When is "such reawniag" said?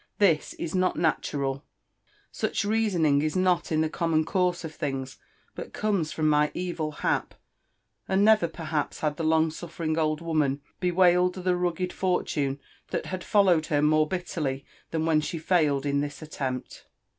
2.31-3.21